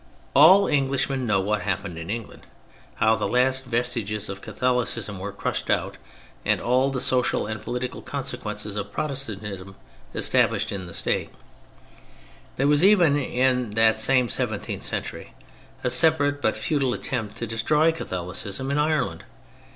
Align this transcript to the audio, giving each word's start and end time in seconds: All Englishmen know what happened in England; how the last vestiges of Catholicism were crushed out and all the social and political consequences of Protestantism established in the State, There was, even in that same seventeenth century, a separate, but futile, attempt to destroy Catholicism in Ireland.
All 0.33 0.67
Englishmen 0.67 1.27
know 1.27 1.39
what 1.39 1.61
happened 1.61 1.95
in 1.99 2.09
England; 2.09 2.47
how 2.95 3.13
the 3.15 3.27
last 3.27 3.65
vestiges 3.65 4.29
of 4.29 4.41
Catholicism 4.41 5.19
were 5.19 5.31
crushed 5.31 5.69
out 5.69 5.97
and 6.43 6.59
all 6.59 6.89
the 6.89 6.99
social 6.99 7.45
and 7.45 7.61
political 7.61 8.01
consequences 8.01 8.75
of 8.75 8.91
Protestantism 8.91 9.75
established 10.15 10.71
in 10.71 10.87
the 10.87 10.93
State, 10.95 11.29
There 12.55 12.65
was, 12.65 12.83
even 12.83 13.15
in 13.15 13.69
that 13.75 13.99
same 13.99 14.27
seventeenth 14.27 14.81
century, 14.81 15.35
a 15.83 15.91
separate, 15.91 16.41
but 16.41 16.57
futile, 16.57 16.95
attempt 16.95 17.37
to 17.37 17.45
destroy 17.45 17.91
Catholicism 17.91 18.71
in 18.71 18.79
Ireland. 18.79 19.23